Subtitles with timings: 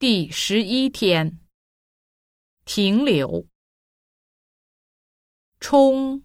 [0.00, 1.38] 第十一天，
[2.64, 3.46] 停留，
[5.60, 6.24] 冲，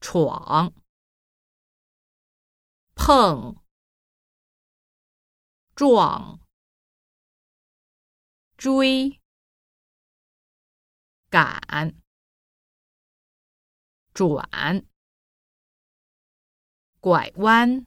[0.00, 0.74] 闯，
[2.96, 3.62] 碰，
[5.76, 6.40] 撞，
[8.56, 9.20] 追，
[11.30, 11.94] 赶，
[14.12, 14.84] 转，
[16.98, 17.86] 拐弯，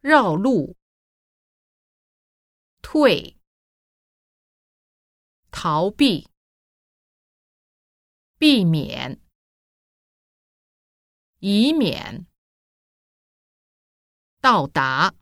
[0.00, 0.76] 绕路。
[2.94, 3.38] 退，
[5.50, 6.28] 逃避，
[8.36, 9.18] 避免，
[11.38, 12.26] 以免，
[14.42, 15.14] 到达，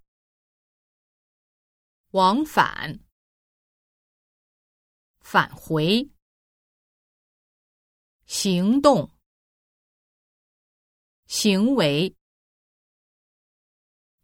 [2.11, 2.99] 往返，
[5.21, 6.11] 返回，
[8.27, 9.17] 行动，
[11.29, 12.17] 行为，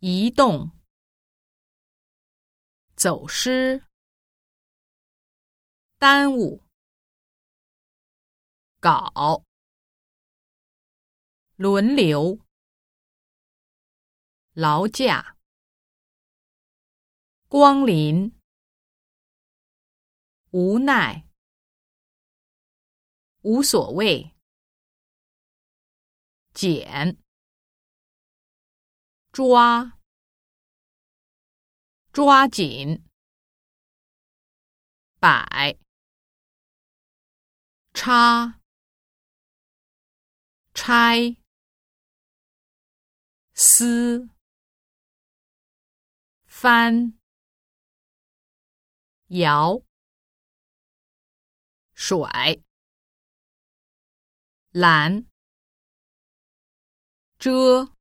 [0.01, 0.73] 移动。
[3.07, 3.87] 走失，
[5.97, 6.65] 耽误，
[8.81, 9.45] 搞，
[11.55, 12.41] 轮流，
[14.55, 15.37] 劳驾，
[17.47, 18.37] 光临，
[20.51, 21.29] 无奈，
[23.43, 24.35] 无所谓，
[26.53, 27.23] 捡，
[29.31, 29.96] 抓。
[32.17, 33.05] 抓紧，
[35.21, 35.77] 摆，
[37.93, 38.59] 插，
[40.73, 41.37] 拆，
[43.53, 44.31] 撕，
[46.47, 47.19] 翻，
[49.27, 49.83] 摇，
[51.93, 52.63] 甩，
[54.71, 55.27] 拦，
[57.39, 57.96] 遮。